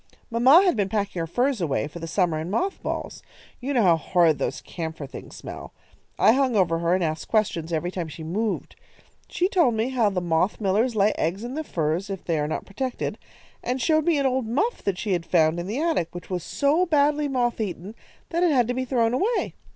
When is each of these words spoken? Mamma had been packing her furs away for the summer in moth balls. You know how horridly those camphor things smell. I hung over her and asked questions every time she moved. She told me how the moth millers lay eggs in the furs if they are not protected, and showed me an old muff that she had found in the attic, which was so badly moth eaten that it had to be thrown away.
Mamma 0.31 0.63
had 0.63 0.75
been 0.75 0.89
packing 0.89 1.19
her 1.19 1.27
furs 1.27 1.61
away 1.61 1.87
for 1.87 1.99
the 1.99 2.07
summer 2.07 2.39
in 2.39 2.49
moth 2.49 2.81
balls. 2.81 3.21
You 3.59 3.71
know 3.71 3.83
how 3.83 3.97
horridly 3.97 4.39
those 4.39 4.59
camphor 4.61 5.05
things 5.05 5.35
smell. 5.35 5.75
I 6.17 6.31
hung 6.31 6.55
over 6.55 6.79
her 6.79 6.95
and 6.95 7.03
asked 7.03 7.27
questions 7.27 7.71
every 7.71 7.91
time 7.91 8.07
she 8.07 8.23
moved. 8.23 8.75
She 9.27 9.47
told 9.47 9.75
me 9.75 9.89
how 9.89 10.09
the 10.09 10.19
moth 10.19 10.59
millers 10.59 10.95
lay 10.95 11.11
eggs 11.19 11.43
in 11.43 11.53
the 11.53 11.63
furs 11.63 12.09
if 12.09 12.23
they 12.25 12.39
are 12.39 12.47
not 12.47 12.65
protected, 12.65 13.19
and 13.63 13.79
showed 13.79 14.05
me 14.05 14.17
an 14.17 14.25
old 14.25 14.47
muff 14.47 14.81
that 14.85 14.97
she 14.97 15.13
had 15.13 15.23
found 15.23 15.59
in 15.59 15.67
the 15.67 15.79
attic, 15.79 16.15
which 16.15 16.31
was 16.31 16.43
so 16.43 16.87
badly 16.87 17.27
moth 17.27 17.61
eaten 17.61 17.93
that 18.29 18.41
it 18.41 18.49
had 18.51 18.67
to 18.69 18.73
be 18.73 18.85
thrown 18.85 19.13
away. 19.13 19.53